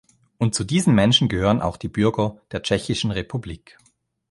[0.39, 3.77] Und zu diesen Menschen gehören auch die Bürger der Tschechischen Republik.